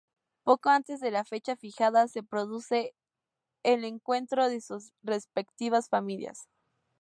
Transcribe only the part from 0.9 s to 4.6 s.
de la fecha fijada se produce el encuentro de